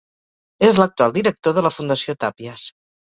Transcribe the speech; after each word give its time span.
És 0.69 0.79
l'actual 0.83 1.13
director 1.17 1.55
de 1.59 1.65
la 1.67 1.73
Fundació 1.79 2.17
Tàpies. 2.25 2.65